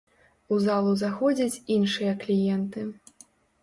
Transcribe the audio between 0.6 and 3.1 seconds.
залу заходзяць іншыя кліенты.